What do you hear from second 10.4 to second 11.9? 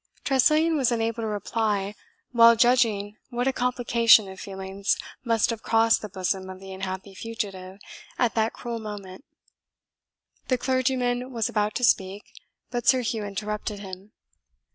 The clergyman was about to